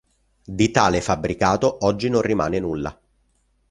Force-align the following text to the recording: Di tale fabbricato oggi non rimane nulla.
Di 0.43 0.71
tale 0.71 0.99
fabbricato 0.99 1.85
oggi 1.85 2.09
non 2.09 2.23
rimane 2.23 2.57
nulla. 2.59 2.99